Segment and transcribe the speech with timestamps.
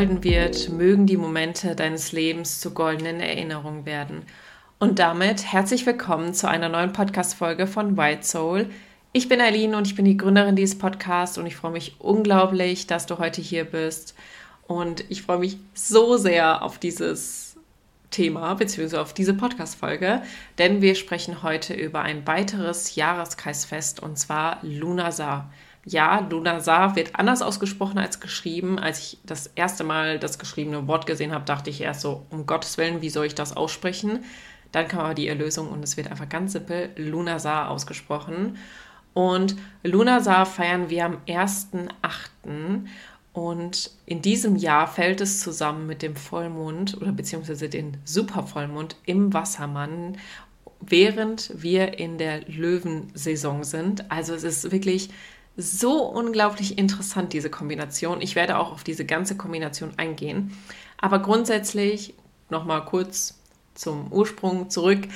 [0.00, 4.22] golden wird, mögen die Momente deines Lebens zu goldenen Erinnerungen werden.
[4.78, 8.70] Und damit herzlich willkommen zu einer neuen Podcast-Folge von White Soul.
[9.12, 12.86] Ich bin Eileen und ich bin die Gründerin dieses Podcasts und ich freue mich unglaublich,
[12.86, 14.14] dass du heute hier bist.
[14.70, 17.56] Und ich freue mich so sehr auf dieses
[18.12, 18.98] Thema bzw.
[18.98, 20.22] auf diese Podcast-Folge,
[20.58, 25.50] denn wir sprechen heute über ein weiteres Jahreskreisfest und zwar Lunasar
[25.86, 28.78] ja, Lunasar wird anders ausgesprochen als geschrieben.
[28.78, 32.46] Als ich das erste Mal das geschriebene Wort gesehen habe, dachte ich erst so, um
[32.46, 34.22] Gottes Willen, wie soll ich das aussprechen?
[34.70, 38.56] Dann kam aber die Erlösung und es wird einfach ganz simpel Lunasar ausgesprochen.
[39.14, 42.84] Und Lunasar feiern wir am 1.8.
[43.32, 49.32] Und in diesem Jahr fällt es zusammen mit dem Vollmond oder beziehungsweise den Supervollmond im
[49.32, 50.18] Wassermann,
[50.80, 54.10] während wir in der Löwensaison sind.
[54.10, 55.10] Also es ist wirklich
[55.56, 58.20] so unglaublich interessant, diese Kombination.
[58.20, 60.56] Ich werde auch auf diese ganze Kombination eingehen.
[60.98, 62.14] Aber grundsätzlich
[62.48, 63.38] nochmal kurz
[63.74, 65.06] zum Ursprung zurück.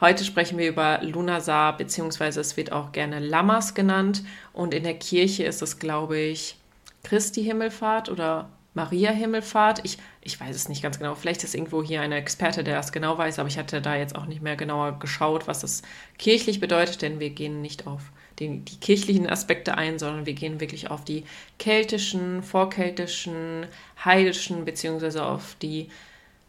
[0.00, 4.24] Heute sprechen wir über Lunasar, beziehungsweise es wird auch gerne Lammers genannt.
[4.52, 6.56] Und in der Kirche ist es, glaube ich,
[7.04, 9.80] Christi Himmelfahrt oder Maria Himmelfahrt.
[9.84, 11.14] Ich, ich weiß es nicht ganz genau.
[11.14, 14.16] Vielleicht ist irgendwo hier eine Experte, der das genau weiß, aber ich hatte da jetzt
[14.16, 15.82] auch nicht mehr genauer geschaut, was das
[16.18, 18.02] kirchlich bedeutet, denn wir gehen nicht auf
[18.40, 21.24] die, die kirchlichen Aspekte ein, sondern wir gehen wirklich auf die
[21.58, 23.66] keltischen, vorkeltischen,
[24.04, 25.88] heidischen beziehungsweise auf die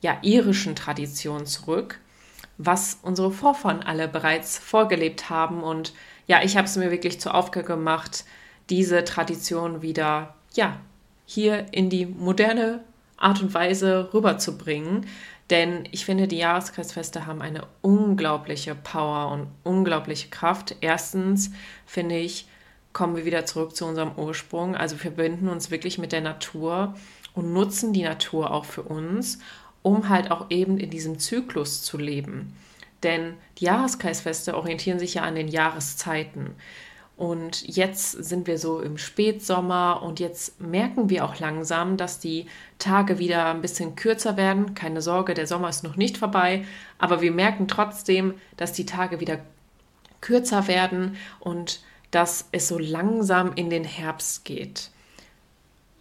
[0.01, 1.99] ja, irischen Traditionen zurück,
[2.57, 5.61] was unsere Vorfahren alle bereits vorgelebt haben.
[5.61, 5.93] Und
[6.25, 8.25] ja, ich habe es mir wirklich zur Aufgabe gemacht,
[8.69, 10.79] diese Tradition wieder ja,
[11.25, 12.83] hier in die moderne
[13.17, 15.05] Art und Weise rüberzubringen.
[15.49, 20.75] Denn ich finde, die Jahreskreisfeste haben eine unglaubliche Power und unglaubliche Kraft.
[20.81, 21.51] Erstens
[21.85, 22.47] finde ich,
[22.93, 24.75] kommen wir wieder zurück zu unserem Ursprung.
[24.75, 26.95] Also verbinden uns wirklich mit der Natur
[27.33, 29.39] und nutzen die Natur auch für uns,
[29.83, 32.55] um halt auch eben in diesem Zyklus zu leben.
[33.03, 36.55] Denn die Jahreskreisfeste orientieren sich ja an den Jahreszeiten.
[37.17, 42.47] Und jetzt sind wir so im Spätsommer und jetzt merken wir auch langsam, dass die
[42.77, 44.75] Tage wieder ein bisschen kürzer werden.
[44.75, 46.65] Keine Sorge, der Sommer ist noch nicht vorbei,
[46.97, 49.39] aber wir merken trotzdem, dass die Tage wieder
[50.19, 51.81] kürzer werden und
[52.11, 54.91] dass es so langsam in den Herbst geht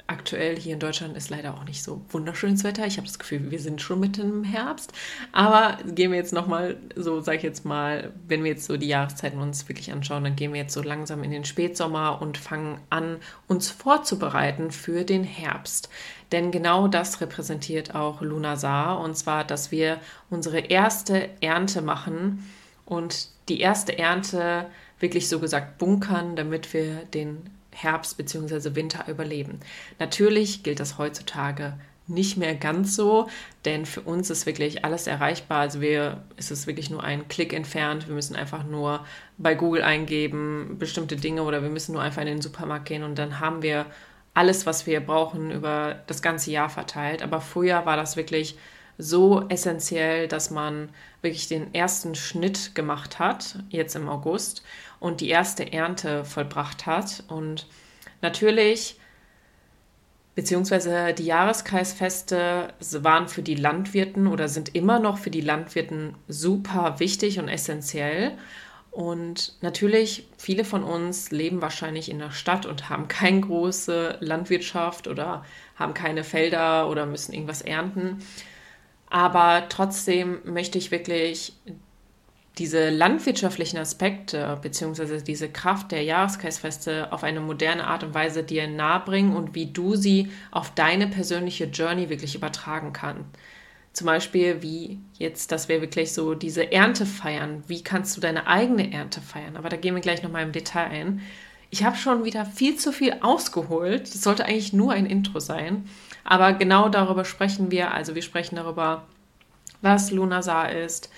[0.06, 2.86] aktuell hier in Deutschland ist leider auch nicht so wunderschönes Wetter.
[2.86, 4.92] Ich habe das Gefühl, wir sind schon mitten im Herbst.
[5.32, 8.88] Aber gehen wir jetzt nochmal, so sage ich jetzt mal, wenn wir jetzt so die
[8.88, 12.78] Jahreszeiten uns wirklich anschauen, dann gehen wir jetzt so langsam in den Spätsommer und fangen
[12.90, 13.16] an,
[13.48, 15.88] uns vorzubereiten für den Herbst.
[16.32, 19.00] Denn genau das repräsentiert auch Lunasar.
[19.00, 22.44] Und zwar, dass wir unsere erste Ernte machen
[22.84, 24.66] und die erste Ernte
[25.00, 28.74] wirklich so gesagt bunkern, damit wir den Herbst bzw.
[28.74, 29.60] Winter überleben.
[29.98, 31.74] Natürlich gilt das heutzutage
[32.06, 33.28] nicht mehr ganz so,
[33.64, 35.60] denn für uns ist wirklich alles erreichbar.
[35.60, 38.08] Also wir, es ist wirklich nur ein Klick entfernt.
[38.08, 39.04] Wir müssen einfach nur
[39.38, 43.18] bei Google eingeben bestimmte Dinge oder wir müssen nur einfach in den Supermarkt gehen und
[43.18, 43.86] dann haben wir
[44.34, 47.22] alles, was wir brauchen, über das ganze Jahr verteilt.
[47.22, 48.58] Aber früher war das wirklich
[48.98, 50.90] so essentiell, dass man
[51.22, 54.62] wirklich den ersten Schnitt gemacht hat, jetzt im August
[55.04, 57.24] und die erste Ernte vollbracht hat.
[57.28, 57.66] Und
[58.22, 58.98] natürlich,
[60.34, 62.68] beziehungsweise die Jahreskreisfeste
[63.02, 68.32] waren für die Landwirten oder sind immer noch für die Landwirten super wichtig und essentiell.
[68.92, 75.06] Und natürlich, viele von uns leben wahrscheinlich in der Stadt und haben keine große Landwirtschaft
[75.06, 75.44] oder
[75.76, 78.24] haben keine Felder oder müssen irgendwas ernten.
[79.10, 81.52] Aber trotzdem möchte ich wirklich
[82.58, 88.68] diese landwirtschaftlichen Aspekte beziehungsweise diese Kraft der Jahreskreisfeste auf eine moderne Art und Weise dir
[88.68, 93.24] nahebringen und wie du sie auf deine persönliche Journey wirklich übertragen kannst.
[93.92, 97.62] Zum Beispiel wie jetzt, dass wir wirklich so diese Ernte feiern.
[97.68, 99.56] Wie kannst du deine eigene Ernte feiern?
[99.56, 101.22] Aber da gehen wir gleich nochmal im Detail ein.
[101.70, 104.02] Ich habe schon wieder viel zu viel ausgeholt.
[104.02, 105.88] Das sollte eigentlich nur ein Intro sein.
[106.24, 107.92] Aber genau darüber sprechen wir.
[107.92, 109.04] Also wir sprechen darüber,
[109.80, 111.10] was Lunasar ist,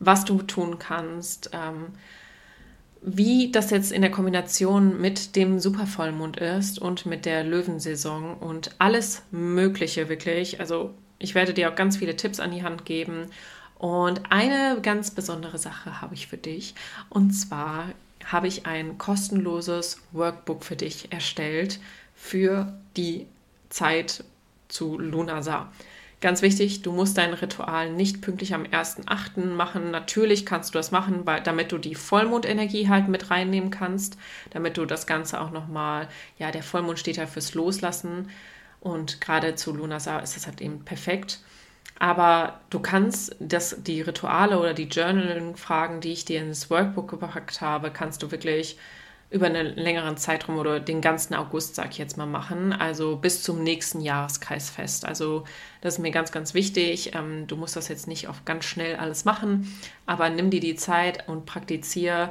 [0.00, 1.88] was du tun kannst, ähm,
[3.02, 8.74] wie das jetzt in der Kombination mit dem Supervollmond ist und mit der Löwensaison und
[8.78, 10.60] alles Mögliche wirklich.
[10.60, 13.26] Also ich werde dir auch ganz viele Tipps an die Hand geben.
[13.78, 16.74] Und eine ganz besondere Sache habe ich für dich.
[17.08, 17.86] Und zwar
[18.24, 21.80] habe ich ein kostenloses Workbook für dich erstellt
[22.14, 23.26] für die
[23.70, 24.24] Zeit
[24.68, 25.72] zu Lunasar.
[26.20, 29.54] Ganz wichtig, du musst dein Ritual nicht pünktlich am 1.8.
[29.54, 29.90] machen.
[29.90, 34.18] Natürlich kannst du das machen, weil, damit du die Vollmondenergie halt mit reinnehmen kannst,
[34.50, 36.08] damit du das Ganze auch nochmal,
[36.38, 38.28] ja, der Vollmond steht ja fürs Loslassen
[38.80, 41.40] und gerade zu Lunasar ist das halt eben perfekt.
[41.98, 47.60] Aber du kannst das, die Rituale oder die Journaling-Fragen, die ich dir ins Workbook gepackt
[47.62, 48.78] habe, kannst du wirklich
[49.30, 52.72] über einen längeren Zeitraum oder den ganzen August, sag ich jetzt mal, machen.
[52.72, 55.04] Also bis zum nächsten Jahreskreisfest.
[55.04, 55.44] Also
[55.80, 57.14] das ist mir ganz, ganz wichtig.
[57.14, 59.72] Ähm, du musst das jetzt nicht auf ganz schnell alles machen,
[60.04, 62.30] aber nimm dir die Zeit und praktiziere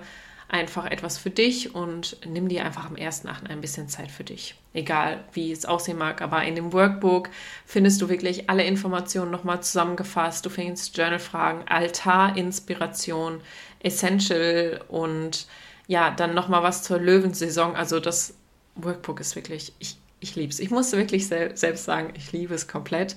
[0.50, 3.48] einfach etwas für dich und nimm dir einfach am 1.8.
[3.50, 4.56] ein bisschen Zeit für dich.
[4.74, 7.30] Egal, wie es aussehen mag, aber in dem Workbook
[7.66, 10.46] findest du wirklich alle Informationen nochmal zusammengefasst.
[10.46, 13.42] Du findest Journalfragen, Altar, Inspiration,
[13.82, 15.48] Essential und
[15.90, 17.76] ja, dann nochmal was zur Löwensaison.
[17.76, 18.36] Also das
[18.76, 20.60] Workbook ist wirklich, ich, ich liebe es.
[20.60, 23.16] Ich musste wirklich sel selbst sagen, ich liebe es komplett.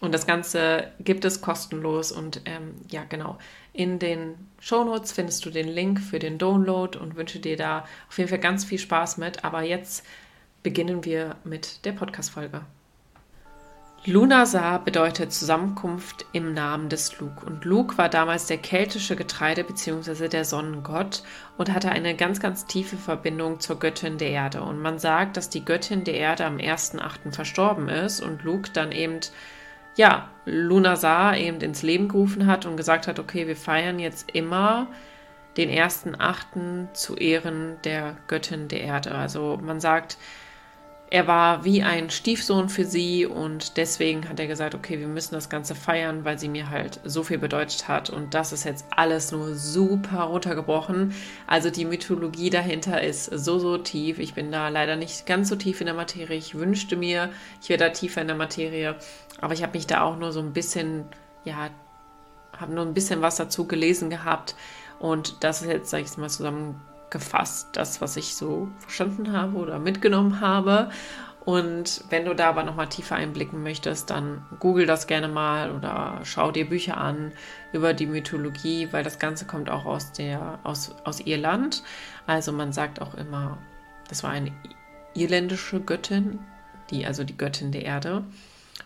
[0.00, 2.12] Und das Ganze gibt es kostenlos.
[2.12, 3.36] Und ähm, ja, genau.
[3.72, 8.16] In den Shownotes findest du den Link für den Download und wünsche dir da auf
[8.16, 9.44] jeden Fall ganz viel Spaß mit.
[9.44, 10.06] Aber jetzt
[10.62, 12.64] beginnen wir mit der Podcast-Folge.
[14.06, 17.42] Lunasar bedeutet Zusammenkunft im Namen des Lug.
[17.42, 20.28] Und Lug war damals der keltische Getreide- bzw.
[20.28, 21.22] der Sonnengott
[21.56, 24.60] und hatte eine ganz, ganz tiefe Verbindung zur Göttin der Erde.
[24.60, 27.32] Und man sagt, dass die Göttin der Erde am 1.8.
[27.32, 29.20] verstorben ist und Lug dann eben,
[29.96, 34.88] ja, Lunasar eben ins Leben gerufen hat und gesagt hat, okay, wir feiern jetzt immer
[35.56, 36.92] den 1.8.
[36.92, 39.14] zu Ehren der Göttin der Erde.
[39.14, 40.18] Also man sagt,
[41.10, 45.34] er war wie ein Stiefsohn für sie und deswegen hat er gesagt, okay, wir müssen
[45.34, 48.86] das Ganze feiern, weil sie mir halt so viel bedeutet hat und das ist jetzt
[48.90, 51.14] alles nur super runtergebrochen.
[51.46, 54.18] Also die Mythologie dahinter ist so, so tief.
[54.18, 56.36] Ich bin da leider nicht ganz so tief in der Materie.
[56.36, 57.30] Ich wünschte mir,
[57.62, 58.96] ich wäre da tiefer in der Materie,
[59.40, 61.04] aber ich habe mich da auch nur so ein bisschen,
[61.44, 61.68] ja,
[62.58, 64.56] habe nur ein bisschen was dazu gelesen gehabt
[64.98, 66.80] und das ist jetzt, sage ich mal, zusammen
[67.14, 70.90] gefasst, das, was ich so verstanden habe oder mitgenommen habe.
[71.44, 76.20] Und wenn du da aber nochmal tiefer einblicken möchtest, dann google das gerne mal oder
[76.24, 77.32] schau dir Bücher an
[77.72, 81.82] über die Mythologie, weil das Ganze kommt auch aus, der, aus, aus Irland.
[82.26, 83.58] Also man sagt auch immer,
[84.08, 84.52] das war eine
[85.14, 86.40] irländische Göttin,
[86.90, 88.24] die, also die Göttin der Erde.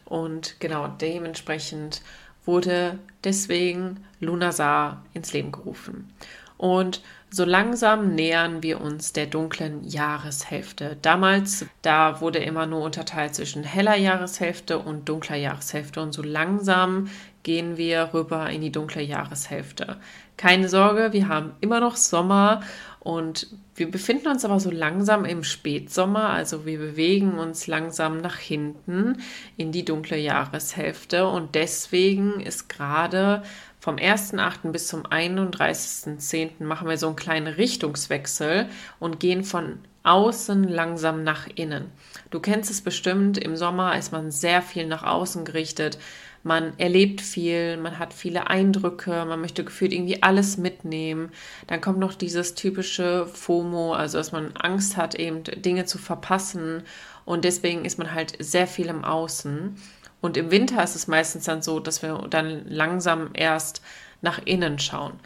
[0.05, 2.03] Und genau dementsprechend
[2.45, 6.13] wurde deswegen Lunasar ins Leben gerufen.
[6.59, 7.01] Und
[7.31, 10.97] so langsam nähern wir uns der dunklen Jahreshälfte.
[11.03, 16.01] Damals, da wurde immer nur unterteilt zwischen heller Jahreshälfte und dunkler Jahreshälfte.
[16.01, 17.09] Und so langsam
[17.43, 19.97] gehen wir rüber in die dunkle Jahreshälfte.
[20.37, 22.61] Keine Sorge, wir haben immer noch Sommer
[23.01, 28.37] und wir befinden uns aber so langsam im Spätsommer, also wir bewegen uns langsam nach
[28.37, 29.23] hinten
[29.57, 33.43] in die dunkle Jahreshälfte und deswegen ist gerade
[33.81, 34.71] vom 1.8.
[34.73, 36.65] bis zum 31.10.
[36.65, 41.93] machen wir so einen kleinen Richtungswechsel und gehen von außen langsam nach innen.
[42.31, 45.99] Du kennst es bestimmt, im Sommer ist man sehr viel nach außen gerichtet.
[46.43, 51.31] Man erlebt viel, man hat viele Eindrücke, man möchte gefühlt irgendwie alles mitnehmen.
[51.67, 56.85] Dann kommt noch dieses typische FOMO, also dass man Angst hat, eben Dinge zu verpassen.
[57.25, 59.77] Und deswegen ist man halt sehr viel im Außen.
[60.21, 63.83] Und im Winter ist es meistens dann so, dass wir dann langsam erst
[64.21, 65.21] nach innen schauen.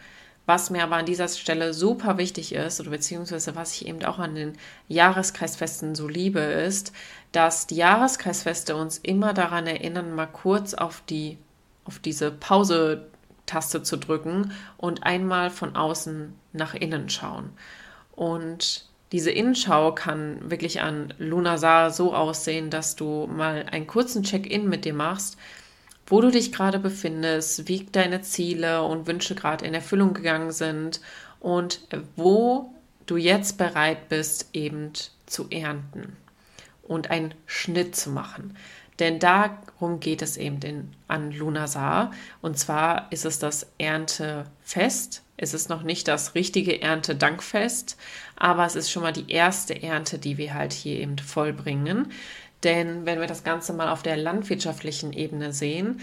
[0.45, 4.19] Was mir aber an dieser Stelle super wichtig ist, oder beziehungsweise was ich eben auch
[4.19, 4.57] an den
[4.89, 6.91] Jahreskreisfesten so liebe, ist,
[7.31, 11.37] dass die Jahreskreisfeste uns immer daran erinnern, mal kurz auf die,
[11.85, 17.51] auf diese Pause-Taste zu drücken und einmal von außen nach innen schauen.
[18.11, 24.67] Und diese Innenschau kann wirklich an Lunasar so aussehen, dass du mal einen kurzen Check-in
[24.67, 25.37] mit dir machst,
[26.07, 30.99] wo du dich gerade befindest, wie deine Ziele und Wünsche gerade in Erfüllung gegangen sind
[31.39, 31.81] und
[32.15, 32.73] wo
[33.05, 34.91] du jetzt bereit bist, eben
[35.27, 36.17] zu ernten
[36.81, 38.57] und einen Schnitt zu machen.
[38.97, 42.11] Denn darum geht es eben in, an Lunasar.
[42.41, 47.97] Und zwar ist es das Erntefest, es ist noch nicht das richtige Erntedankfest,
[48.35, 52.11] aber es ist schon mal die erste Ernte, die wir halt hier eben vollbringen.
[52.63, 56.01] Denn wenn wir das Ganze mal auf der landwirtschaftlichen Ebene sehen,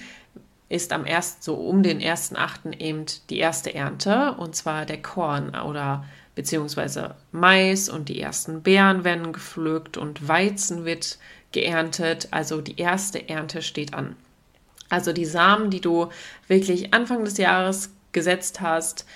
[0.68, 5.02] ist am ersten, so um den ersten Achten eben die erste Ernte und zwar der
[5.02, 11.18] Korn oder beziehungsweise Mais und die ersten Beeren werden gepflückt und Weizen wird
[11.52, 12.28] geerntet.
[12.30, 14.16] Also die erste Ernte steht an.
[14.88, 16.08] Also die Samen, die du
[16.46, 19.06] wirklich Anfang des Jahres gesetzt hast,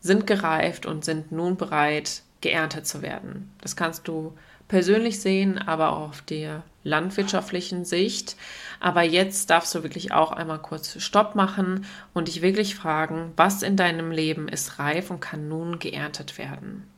[0.00, 3.52] sind gereift und sind nun bereit, geerntet zu werden.
[3.60, 4.34] Das kannst du
[4.68, 8.36] persönlich sehen, aber auch auf der landwirtschaftlichen Sicht.
[8.78, 13.62] Aber jetzt darfst du wirklich auch einmal kurz Stopp machen und dich wirklich fragen, was
[13.62, 16.88] in deinem Leben ist reif und kann nun geerntet werden.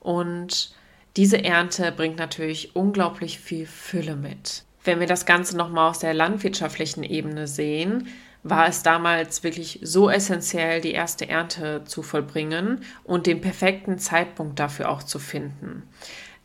[0.00, 0.74] Und
[1.16, 4.64] diese Ernte bringt natürlich unglaublich viel Fülle mit.
[4.84, 8.08] Wenn wir das Ganze nochmal aus der landwirtschaftlichen Ebene sehen,
[8.42, 14.58] war es damals wirklich so essentiell, die erste Ernte zu vollbringen und den perfekten Zeitpunkt
[14.58, 15.82] dafür auch zu finden.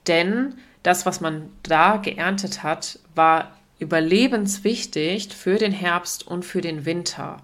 [0.08, 6.86] Denn das, was man da geerntet hat, war überlebenswichtig für den Herbst und für den
[6.86, 7.38] Winter.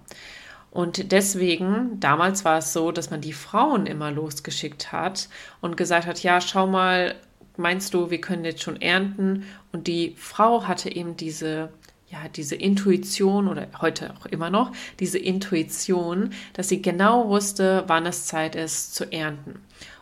[0.70, 5.28] Und deswegen, damals war es so, dass man die Frauen immer losgeschickt hat
[5.60, 7.16] und gesagt hat, ja, schau mal,
[7.56, 9.44] meinst du, wir können jetzt schon ernten?
[9.72, 11.70] Und die Frau hatte eben diese,
[12.10, 18.06] ja, diese Intuition oder heute auch immer noch, diese Intuition, dass sie genau wusste, wann
[18.06, 19.60] es Zeit ist zu ernten.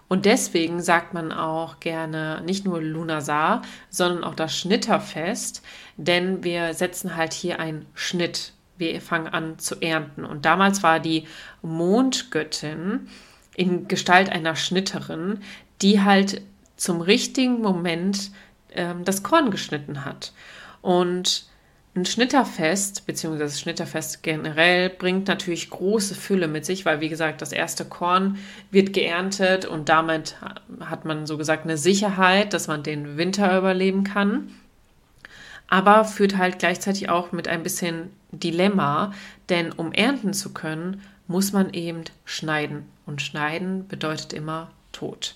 [0.08, 3.60] Und deswegen sagt man auch gerne nicht nur Lunasar,
[3.90, 5.62] sondern auch das Schnitterfest,
[5.98, 8.54] denn wir setzen halt hier einen Schnitt.
[8.78, 10.24] Wir fangen an zu ernten.
[10.24, 11.26] Und damals war die
[11.60, 13.08] Mondgöttin
[13.54, 15.40] in Gestalt einer Schnitterin,
[15.82, 16.40] die halt
[16.76, 18.30] zum richtigen Moment
[18.70, 20.32] ähm, das Korn geschnitten hat.
[20.80, 21.48] Und
[21.94, 27.52] ein Schnitterfest, beziehungsweise Schnitterfest generell, bringt natürlich große Fülle mit sich, weil, wie gesagt, das
[27.52, 28.38] erste Korn
[28.70, 30.36] wird geerntet und damit
[30.80, 34.52] hat man so gesagt eine Sicherheit, dass man den Winter überleben kann.
[35.68, 39.12] Aber führt halt gleichzeitig auch mit ein bisschen Dilemma,
[39.48, 42.86] denn um ernten zu können, muss man eben schneiden.
[43.06, 45.34] Und schneiden bedeutet immer Tod.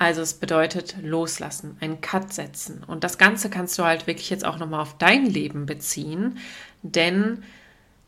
[0.00, 2.82] Also es bedeutet loslassen, einen Cut setzen.
[2.84, 6.38] Und das Ganze kannst du halt wirklich jetzt auch nochmal auf dein Leben beziehen,
[6.80, 7.42] denn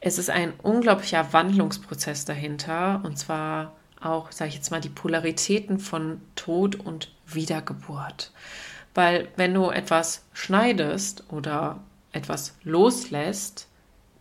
[0.01, 3.03] es ist ein unglaublicher Wandlungsprozess dahinter.
[3.05, 8.33] Und zwar auch, sage ich jetzt mal, die Polaritäten von Tod und Wiedergeburt.
[8.95, 11.79] Weil wenn du etwas schneidest oder
[12.13, 13.69] etwas loslässt,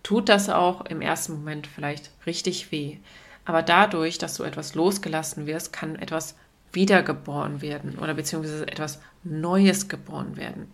[0.04, 2.98] tut das auch im ersten Moment vielleicht richtig weh.
[3.46, 6.36] Aber dadurch, dass du etwas losgelassen wirst, kann etwas
[6.74, 10.68] wiedergeboren werden oder beziehungsweise etwas Neues geboren werden.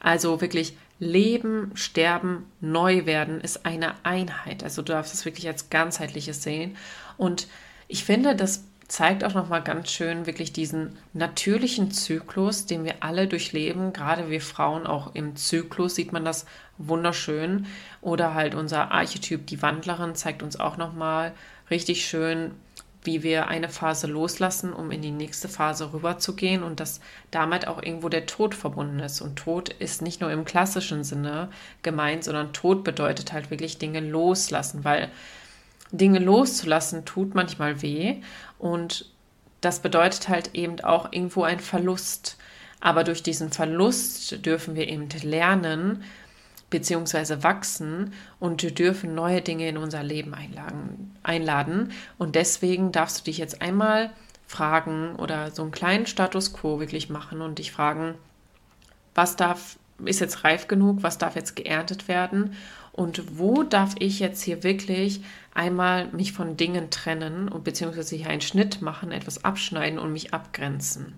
[0.00, 4.62] Also wirklich Leben, Sterben, Neu werden ist eine Einheit.
[4.62, 6.76] Also du darfst es wirklich als ganzheitliches sehen.
[7.16, 7.48] Und
[7.88, 13.26] ich finde, das zeigt auch nochmal ganz schön wirklich diesen natürlichen Zyklus, den wir alle
[13.26, 13.92] durchleben.
[13.92, 16.46] Gerade wir Frauen auch im Zyklus sieht man das
[16.78, 17.66] wunderschön.
[18.00, 21.34] Oder halt unser Archetyp, die Wandlerin, zeigt uns auch nochmal
[21.68, 22.52] richtig schön,
[23.06, 27.82] wie wir eine Phase loslassen, um in die nächste Phase rüberzugehen und dass damit auch
[27.82, 29.20] irgendwo der Tod verbunden ist.
[29.20, 31.48] Und Tod ist nicht nur im klassischen Sinne
[31.82, 35.10] gemeint, sondern Tod bedeutet halt wirklich Dinge loslassen, weil
[35.92, 38.16] Dinge loszulassen tut manchmal weh
[38.58, 39.10] und
[39.60, 42.36] das bedeutet halt eben auch irgendwo ein Verlust.
[42.80, 46.04] Aber durch diesen Verlust dürfen wir eben lernen,
[46.76, 50.34] beziehungsweise wachsen und dürfen neue Dinge in unser Leben
[51.22, 51.92] einladen.
[52.18, 54.10] Und deswegen darfst du dich jetzt einmal
[54.46, 58.14] fragen oder so einen kleinen Status quo wirklich machen und dich fragen,
[59.14, 62.52] was darf, ist jetzt reif genug, was darf jetzt geerntet werden
[62.92, 65.22] und wo darf ich jetzt hier wirklich
[65.54, 70.34] einmal mich von Dingen trennen und beziehungsweise hier einen Schnitt machen, etwas abschneiden und mich
[70.34, 71.14] abgrenzen.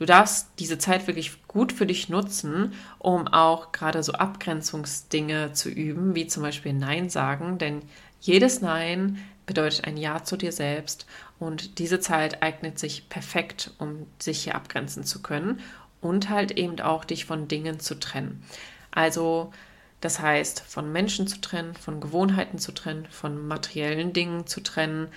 [0.00, 5.68] Du darfst diese Zeit wirklich gut für dich nutzen, um auch gerade so Abgrenzungsdinge zu
[5.68, 7.82] üben, wie zum Beispiel Nein sagen, denn
[8.18, 11.04] jedes Nein bedeutet ein Ja zu dir selbst
[11.38, 15.60] und diese Zeit eignet sich perfekt, um sich hier abgrenzen zu können
[16.00, 18.42] und halt eben auch dich von Dingen zu trennen.
[18.90, 19.52] Also
[20.00, 25.08] das heißt, von Menschen zu trennen, von Gewohnheiten zu trennen, von materiellen Dingen zu trennen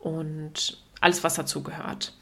[0.00, 2.12] und alles, was dazu gehört.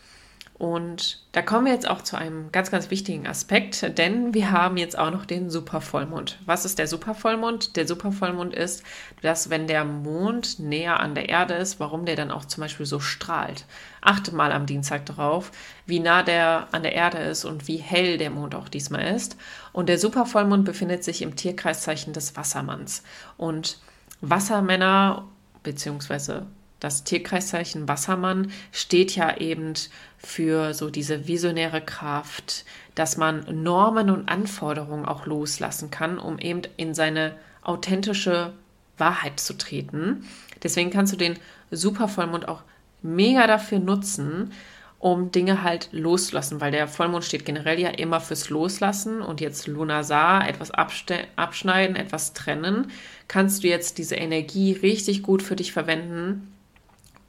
[0.58, 4.78] Und da kommen wir jetzt auch zu einem ganz, ganz wichtigen Aspekt, denn wir haben
[4.78, 6.38] jetzt auch noch den Supervollmond.
[6.46, 7.76] Was ist der Supervollmond?
[7.76, 8.82] Der Supervollmond ist,
[9.20, 12.86] dass wenn der Mond näher an der Erde ist, warum der dann auch zum Beispiel
[12.86, 13.66] so strahlt.
[14.00, 15.52] Achte mal am Dienstag darauf,
[15.84, 19.36] wie nah der an der Erde ist und wie hell der Mond auch diesmal ist.
[19.75, 23.02] Und der Supervollmond befindet sich im Tierkreiszeichen des Wassermanns.
[23.36, 23.78] Und
[24.22, 25.26] Wassermänner
[25.62, 26.46] beziehungsweise
[26.80, 29.73] das Tierkreiszeichen Wassermann steht ja eben
[30.18, 32.64] für so diese visionäre Kraft,
[32.95, 38.52] dass man Normen und Anforderungen auch loslassen kann, um eben in seine authentische
[38.99, 40.26] Wahrheit zu treten.
[40.62, 41.38] Deswegen kannst du den
[41.71, 42.62] Supervollmond auch
[43.02, 44.52] mega dafür nutzen,
[44.99, 49.66] um Dinge halt loszulassen, weil der Vollmond steht generell ja immer fürs Loslassen und jetzt
[49.66, 52.90] Lunasar, etwas abschneiden, etwas trennen,
[53.28, 56.55] kannst du jetzt diese Energie richtig gut für dich verwenden,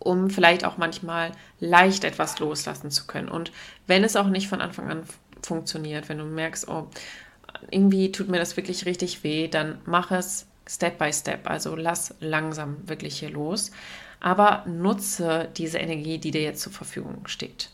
[0.07, 3.27] um vielleicht auch manchmal leicht etwas loslassen zu können.
[3.27, 3.51] Und
[3.87, 5.03] wenn es auch nicht von Anfang an
[5.41, 6.87] funktioniert, wenn du merkst, oh,
[7.69, 11.49] irgendwie tut mir das wirklich richtig weh, dann mach es Step by Step.
[11.49, 13.71] Also lass langsam wirklich hier los.
[14.21, 17.69] Aber nutze diese Energie, die dir jetzt zur Verfügung steht.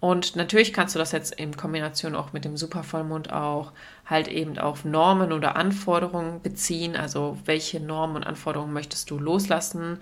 [0.00, 3.72] Und natürlich kannst du das jetzt in Kombination auch mit dem Supervollmond auch
[4.06, 6.96] halt eben auf Normen oder Anforderungen beziehen.
[6.96, 9.98] Also welche Normen und Anforderungen möchtest du loslassen?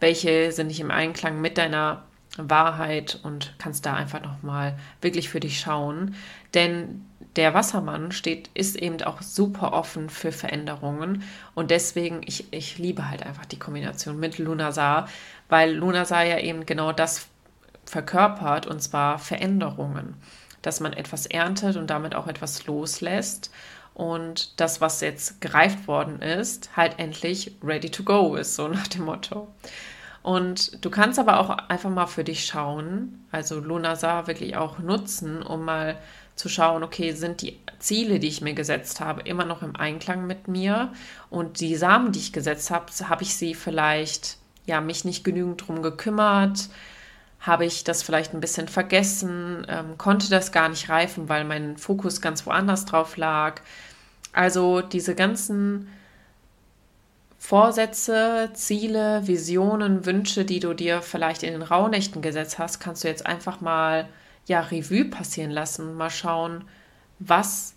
[0.00, 2.04] Welche sind nicht im Einklang mit deiner
[2.36, 6.14] Wahrheit und kannst da einfach nochmal wirklich für dich schauen.
[6.54, 7.04] Denn
[7.36, 11.22] der Wassermann steht, ist eben auch super offen für Veränderungen
[11.54, 15.08] und deswegen, ich, ich liebe halt einfach die Kombination mit Lunasar,
[15.48, 17.28] weil Lunasar ja eben genau das
[17.84, 20.14] verkörpert, und zwar Veränderungen.
[20.62, 23.52] Dass man etwas erntet und damit auch etwas loslässt
[23.96, 28.86] und das, was jetzt gereift worden ist, halt endlich ready to go ist, so nach
[28.88, 29.48] dem Motto.
[30.22, 35.42] Und du kannst aber auch einfach mal für dich schauen, also Lunasar wirklich auch nutzen,
[35.42, 35.96] um mal
[36.34, 40.26] zu schauen, okay, sind die Ziele, die ich mir gesetzt habe, immer noch im Einklang
[40.26, 40.92] mit mir?
[41.30, 44.36] Und die Samen, die ich gesetzt habe, habe ich sie vielleicht,
[44.66, 46.68] ja, mich nicht genügend drum gekümmert?
[47.46, 51.76] habe ich das vielleicht ein bisschen vergessen, ähm, konnte das gar nicht reifen, weil mein
[51.76, 53.60] Fokus ganz woanders drauf lag.
[54.36, 55.88] Also diese ganzen
[57.38, 63.08] Vorsätze, Ziele, Visionen, Wünsche, die du dir vielleicht in den Rauhnächten gesetzt hast, kannst du
[63.08, 64.10] jetzt einfach mal
[64.44, 66.64] ja Revue passieren lassen, mal schauen,
[67.18, 67.72] was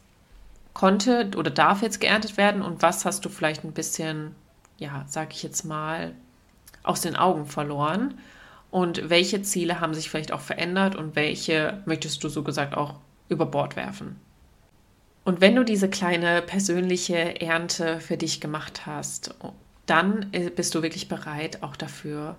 [0.74, 4.36] konnte oder darf jetzt geerntet werden und was hast du vielleicht ein bisschen,
[4.78, 6.14] ja, sag ich jetzt mal,
[6.84, 8.16] aus den Augen verloren
[8.70, 12.96] und welche Ziele haben sich vielleicht auch verändert und welche möchtest du so gesagt auch
[13.30, 14.20] über Bord werfen.
[15.30, 19.36] Und wenn du diese kleine persönliche Ernte für dich gemacht hast,
[19.86, 22.36] dann äh, bist du wirklich bereit, auch dafür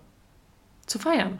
[0.87, 1.38] zu feiern.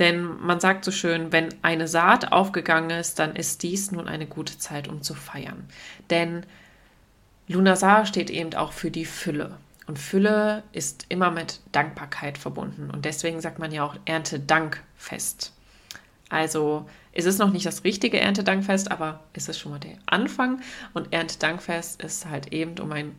[0.00, 4.26] Denn man sagt so schön, wenn eine Saat aufgegangen ist, dann ist dies nun eine
[4.26, 5.68] gute Zeit, um zu feiern.
[6.10, 6.44] Denn
[7.46, 9.56] Lunasar steht eben auch für die Fülle.
[9.86, 12.90] Und Fülle ist immer mit Dankbarkeit verbunden.
[12.90, 15.52] Und deswegen sagt man ja auch Erntedankfest.
[16.28, 20.60] Also es ist noch nicht das richtige Erntedankfest, aber es ist schon mal der Anfang.
[20.94, 23.14] Und Erntedankfest ist halt eben, um ein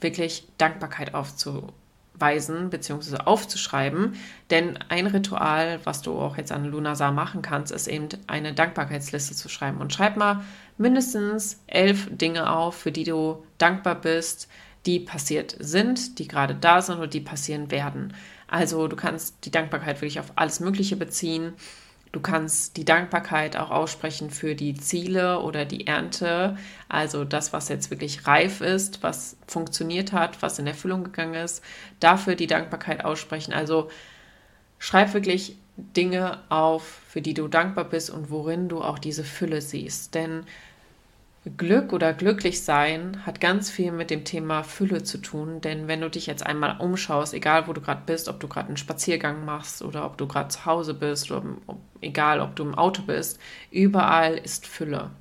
[0.00, 3.16] wirklich Dankbarkeit aufzuweisen bzw.
[3.24, 4.14] aufzuschreiben.
[4.50, 9.34] Denn ein Ritual, was du auch jetzt an Lunasar machen kannst, ist eben eine Dankbarkeitsliste
[9.34, 9.78] zu schreiben.
[9.78, 10.44] Und schreib mal
[10.78, 14.48] mindestens elf Dinge auf, für die du dankbar bist,
[14.86, 18.14] die passiert sind, die gerade da sind oder die passieren werden.
[18.48, 21.52] Also du kannst die Dankbarkeit wirklich auf alles Mögliche beziehen.
[22.12, 26.56] Du kannst die Dankbarkeit auch aussprechen für die Ziele oder die Ernte,
[26.88, 31.62] also das, was jetzt wirklich reif ist, was funktioniert hat, was in Erfüllung gegangen ist,
[32.00, 33.52] dafür die Dankbarkeit aussprechen.
[33.52, 33.90] Also
[34.80, 39.62] schreib wirklich Dinge auf, für die du dankbar bist und worin du auch diese Fülle
[39.62, 40.14] siehst.
[40.16, 40.44] Denn
[41.56, 46.02] Glück oder glücklich sein hat ganz viel mit dem Thema Fülle zu tun, denn wenn
[46.02, 49.46] du dich jetzt einmal umschaust, egal wo du gerade bist, ob du gerade einen Spaziergang
[49.46, 53.00] machst oder ob du gerade zu Hause bist oder ob, egal ob du im Auto
[53.02, 55.12] bist, überall ist Fülle.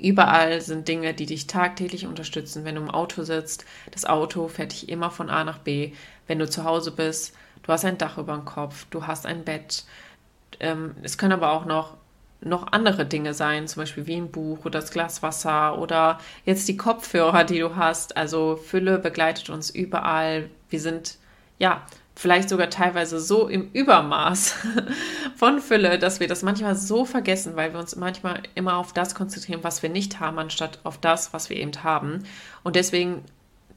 [0.00, 2.64] Überall sind Dinge, die dich tagtäglich unterstützen.
[2.64, 5.92] Wenn du im Auto sitzt, das Auto fährt dich immer von A nach B.
[6.26, 9.44] Wenn du zu Hause bist, du hast ein Dach über dem Kopf, du hast ein
[9.44, 9.84] Bett.
[10.58, 11.99] Ähm, es können aber auch noch
[12.42, 16.68] noch andere Dinge sein, zum Beispiel wie ein Buch oder das Glas Wasser oder jetzt
[16.68, 18.16] die Kopfhörer, die du hast.
[18.16, 20.48] Also Fülle begleitet uns überall.
[20.70, 21.18] Wir sind
[21.58, 21.82] ja
[22.16, 24.54] vielleicht sogar teilweise so im Übermaß
[25.36, 29.14] von Fülle, dass wir das manchmal so vergessen, weil wir uns manchmal immer auf das
[29.14, 32.24] konzentrieren, was wir nicht haben, anstatt auf das, was wir eben haben.
[32.62, 33.24] Und deswegen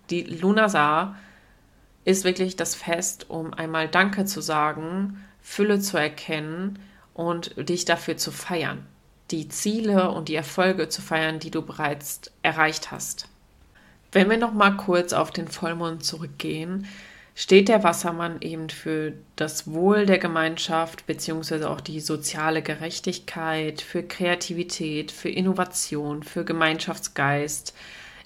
[0.10, 1.16] die Lunasar
[2.06, 6.80] ist wirklich das Fest, um einmal Danke zu sagen, Fülle zu erkennen
[7.14, 8.86] und dich dafür zu feiern,
[9.32, 13.28] die Ziele und die Erfolge zu feiern, die du bereits erreicht hast.
[14.12, 16.88] Wenn wir noch mal kurz auf den Vollmond zurückgehen,
[17.36, 24.04] steht der Wassermann eben für das Wohl der Gemeinschaft beziehungsweise auch die soziale Gerechtigkeit, für
[24.04, 27.74] Kreativität, für Innovation, für Gemeinschaftsgeist,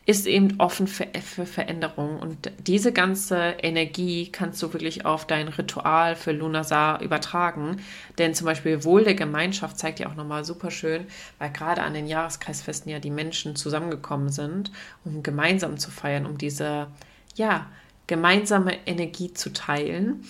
[0.08, 2.17] ist eben offen für, für Veränderung.
[2.17, 7.82] Und diese ganze Energie kannst du wirklich auf dein Ritual für Lunasar übertragen.
[8.17, 11.08] Denn zum Beispiel Wohl der Gemeinschaft zeigt ja auch nochmal super schön,
[11.39, 14.72] weil gerade an den Jahreskreisfesten ja die Menschen zusammengekommen sind,
[15.04, 16.88] um gemeinsam zu feiern, um diese,
[17.36, 17.67] ja,
[18.08, 20.24] gemeinsame Energie zu teilen.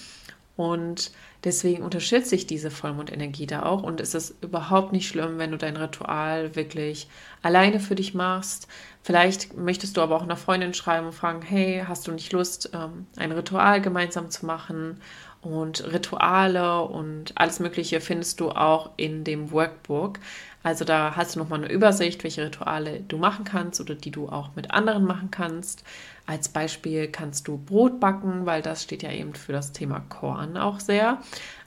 [0.58, 1.12] Und
[1.44, 3.84] deswegen unterschätzt sich diese Vollmondenergie da auch.
[3.84, 7.08] Und es ist überhaupt nicht schlimm, wenn du dein Ritual wirklich
[7.44, 8.68] alleine für dich machst.
[9.04, 12.72] Vielleicht möchtest du aber auch einer Freundin schreiben und fragen, hey, hast du nicht Lust,
[12.74, 15.00] ähm, ein Ritual gemeinsam zu machen?
[15.48, 20.20] Und Rituale und alles Mögliche findest du auch in dem Workbook.
[20.64, 24.28] Also da hast du nochmal eine Übersicht, welche Rituale du machen kannst oder die du
[24.28, 25.84] auch mit anderen machen kannst.
[26.26, 30.58] Als Beispiel kannst du Brot backen, weil das steht ja eben für das Thema Korn
[30.58, 31.20] auch sehr.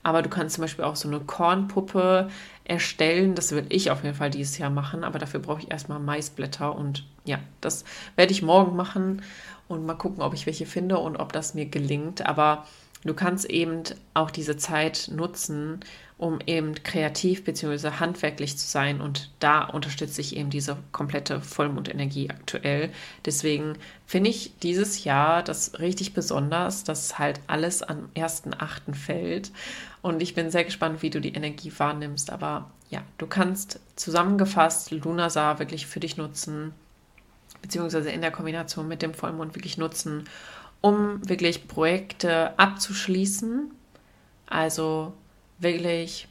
[0.03, 2.29] Aber du kannst zum Beispiel auch so eine Kornpuppe
[2.63, 3.33] erstellen.
[3.33, 6.75] Das will ich auf jeden Fall dieses Jahr machen, aber dafür brauche ich erstmal Maisblätter
[6.75, 9.23] und ja, das werde ich morgen machen
[9.67, 12.25] und mal gucken, ob ich welche finde und ob das mir gelingt.
[12.27, 12.65] Aber
[13.03, 13.83] du kannst eben
[14.13, 15.79] auch diese Zeit nutzen,
[16.17, 17.93] um eben kreativ bzw.
[17.99, 19.01] handwerklich zu sein.
[19.01, 22.91] Und da unterstütze ich eben diese komplette Vollmondenergie aktuell.
[23.25, 28.93] Deswegen finde ich dieses Jahr das richtig besonders, dass halt alles am 1.8.
[28.93, 29.51] fällt.
[30.03, 32.29] Und ich bin sehr gespannt, wie du die Energie wahrnimmst.
[32.29, 36.73] Aber ja, du kannst zusammengefasst Lunasar wirklich für dich nutzen,
[37.63, 40.25] beziehungsweise in der Kombination mit dem Vollmond wirklich nutzen,
[40.81, 43.71] um wirklich Projekte abzuschließen.
[44.47, 45.13] Also
[45.59, 46.27] wirklich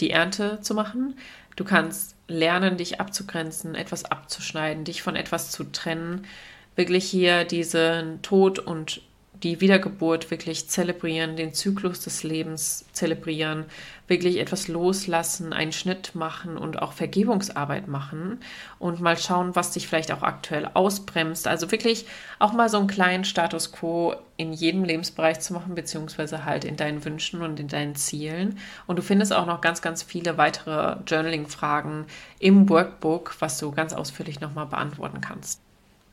[0.00, 1.16] die Ernte zu machen.
[1.54, 6.26] Du kannst lernen, dich abzugrenzen, etwas abzuschneiden, dich von etwas zu trennen.
[6.74, 9.02] Wirklich hier diesen Tod und
[9.42, 13.64] die Wiedergeburt wirklich zelebrieren, den Zyklus des Lebens zelebrieren,
[14.06, 18.38] wirklich etwas loslassen, einen Schnitt machen und auch Vergebungsarbeit machen
[18.78, 21.48] und mal schauen, was dich vielleicht auch aktuell ausbremst.
[21.48, 22.06] Also wirklich
[22.38, 26.76] auch mal so einen kleinen Status quo in jedem Lebensbereich zu machen, beziehungsweise halt in
[26.76, 28.58] deinen Wünschen und in deinen Zielen.
[28.86, 32.06] Und du findest auch noch ganz, ganz viele weitere Journaling-Fragen
[32.38, 35.60] im Workbook, was du ganz ausführlich nochmal beantworten kannst.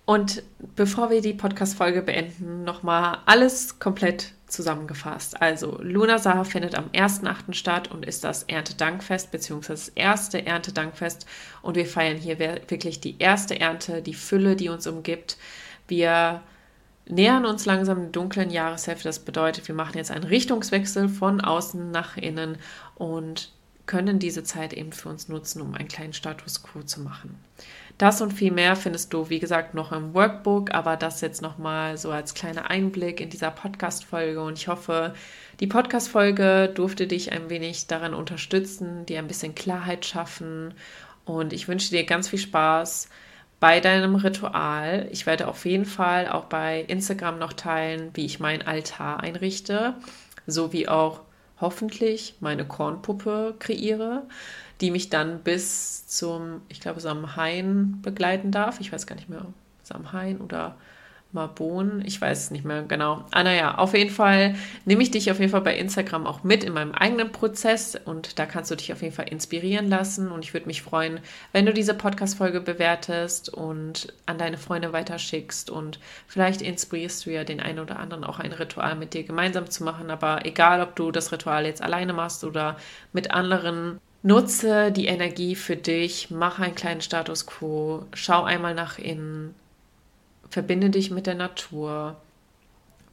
[0.10, 0.42] Und
[0.76, 5.40] bevor wir die Podcast-Folge beenden, nochmal alles komplett zusammengefasst.
[5.40, 7.54] Also, Lunasar findet am 1.8.
[7.54, 11.28] statt und ist das Erntedankfest, beziehungsweise das erste Erntedankfest.
[11.62, 15.38] Und wir feiern hier wirklich die erste Ernte, die Fülle, die uns umgibt.
[15.88, 16.42] Wir
[17.06, 19.10] nähern uns langsam der dunklen Jahreshälfte.
[19.10, 22.58] Das bedeutet, wir machen jetzt einen Richtungswechsel von außen nach innen
[22.96, 23.52] und
[23.86, 27.38] können diese Zeit eben für uns nutzen, um einen kleinen Status quo zu machen.
[28.00, 31.98] Das und viel mehr findest du, wie gesagt, noch im Workbook, aber das jetzt nochmal
[31.98, 34.42] so als kleiner Einblick in dieser Podcast-Folge.
[34.42, 35.14] Und ich hoffe,
[35.60, 40.74] die Podcast-Folge durfte dich ein wenig daran unterstützen, dir ein bisschen Klarheit schaffen.
[41.26, 43.10] Und ich wünsche dir ganz viel Spaß
[43.60, 45.10] bei deinem Ritual.
[45.12, 49.94] Ich werde auf jeden Fall auch bei Instagram noch teilen, wie ich mein Altar einrichte,
[50.48, 51.20] sowie auch
[51.60, 54.24] hoffentlich meine Kornpuppe kreiere
[54.82, 58.80] die mich dann bis zum, ich glaube, Samhain begleiten darf.
[58.80, 59.46] Ich weiß gar nicht mehr,
[59.84, 60.76] Samhain oder
[61.32, 63.24] Marbon, ich weiß es nicht mehr genau.
[63.30, 66.64] Ah, naja, auf jeden Fall nehme ich dich auf jeden Fall bei Instagram auch mit
[66.64, 70.44] in meinem eigenen Prozess und da kannst du dich auf jeden Fall inspirieren lassen und
[70.44, 71.20] ich würde mich freuen,
[71.52, 77.44] wenn du diese Podcast-Folge bewertest und an deine Freunde weiterschickst und vielleicht inspirierst du ja
[77.44, 80.96] den einen oder anderen auch ein Ritual mit dir gemeinsam zu machen, aber egal, ob
[80.96, 82.76] du das Ritual jetzt alleine machst oder
[83.14, 89.00] mit anderen, Nutze die Energie für dich, mach einen kleinen Status quo, schau einmal nach
[89.00, 89.56] innen,
[90.50, 92.18] verbinde dich mit der Natur,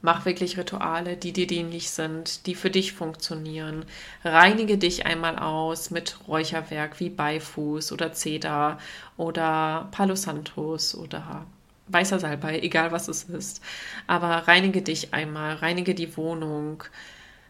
[0.01, 3.85] mach wirklich Rituale, die dir dienlich sind, die für dich funktionieren.
[4.25, 8.77] Reinige dich einmal aus mit Räucherwerk wie Beifuß oder Zeder
[9.15, 11.45] oder Palo Santos oder
[11.87, 13.61] weißer Salbei, egal was es ist.
[14.07, 16.83] Aber reinige dich einmal, reinige die Wohnung,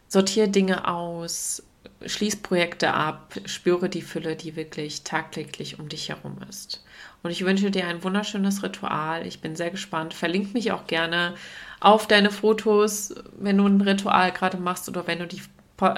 [0.07, 1.63] sortiere Dinge aus,
[2.05, 6.83] schließ Projekte ab, spüre die Fülle, die wirklich tagtäglich um dich herum ist.
[7.23, 9.25] Und ich wünsche dir ein wunderschönes Ritual.
[9.25, 10.13] Ich bin sehr gespannt.
[10.13, 11.35] Verlink mich auch gerne
[11.79, 15.41] auf deine Fotos, wenn du ein Ritual gerade machst oder wenn du die,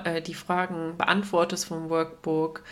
[0.04, 2.64] äh, die Fragen beantwortest vom Workbook.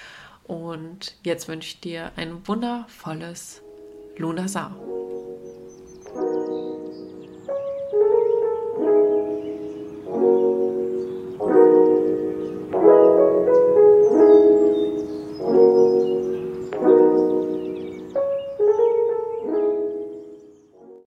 [0.46, 3.62] Und jetzt wünsche ich dir ein wundervolles
[4.18, 4.76] Lunasar.